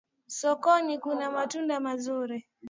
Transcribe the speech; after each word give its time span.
Sokoni 0.27 0.99
kuna 0.99 1.31
matunda 1.31 1.79
mazuri 1.79 2.45